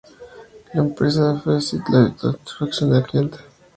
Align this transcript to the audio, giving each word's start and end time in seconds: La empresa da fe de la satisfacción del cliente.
La 0.73 0.81
empresa 0.81 1.21
da 1.21 1.39
fe 1.39 1.51
de 1.51 1.59
la 1.99 2.17
satisfacción 2.17 2.89
del 2.89 3.03
cliente. 3.03 3.37